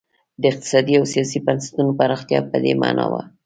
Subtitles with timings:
[0.41, 3.21] د اقتصادي او سیاسي بنسټونو پراختیا په دې معنا وه.